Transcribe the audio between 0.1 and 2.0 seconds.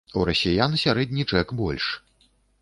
У расіян сярэдні чэк больш.